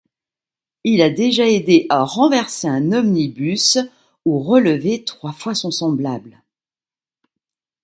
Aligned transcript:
Il 0.83 1.03
a 1.03 1.11
déjà 1.11 1.47
aidé 1.47 1.85
à 1.89 2.01
renverser 2.01 2.67
un 2.67 2.91
omnibus, 2.91 3.77
ou 4.25 4.39
relevé 4.39 5.03
trois 5.05 5.31
fois 5.31 5.53
son 5.53 5.69
semblable. 5.69 6.41